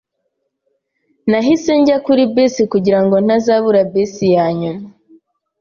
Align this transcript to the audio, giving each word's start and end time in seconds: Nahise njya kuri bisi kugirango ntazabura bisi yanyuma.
Nahise 1.29 1.71
njya 1.79 1.97
kuri 2.05 2.21
bisi 2.33 2.61
kugirango 2.71 3.15
ntazabura 3.25 3.81
bisi 3.91 4.25
yanyuma. 4.35 4.85